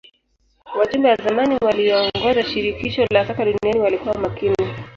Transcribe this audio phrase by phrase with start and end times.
[0.79, 4.55] wajumbe wa zamani waliyoongoza shirikisho la soka duniani walikuwa makini